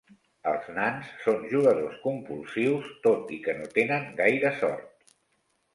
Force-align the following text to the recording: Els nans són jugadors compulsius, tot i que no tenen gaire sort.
Els 0.51 0.69
nans 0.77 1.11
són 1.25 1.45
jugadors 1.51 1.99
compulsius, 2.07 2.89
tot 3.07 3.33
i 3.39 3.41
que 3.47 3.57
no 3.61 3.73
tenen 3.79 4.13
gaire 4.25 4.55
sort. 4.65 5.15